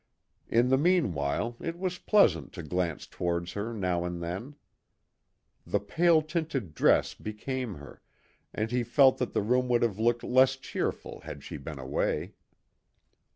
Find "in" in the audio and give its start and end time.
0.49-0.69